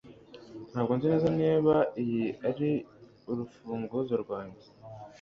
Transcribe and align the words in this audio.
Ntabwo 0.71 0.91
nzi 0.93 1.05
neza 1.11 1.27
niba 1.39 1.75
iyi 2.01 2.25
ari 2.49 2.71
urufunguzo 3.29 4.13
rwanjye 4.23 4.67